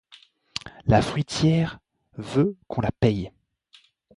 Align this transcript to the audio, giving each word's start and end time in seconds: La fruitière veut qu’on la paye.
La 0.87 0.99
fruitière 1.03 1.77
veut 2.17 2.57
qu’on 2.67 2.81
la 2.81 2.91
paye. 2.91 3.31